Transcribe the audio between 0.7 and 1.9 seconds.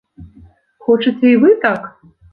Хочаце і вы так?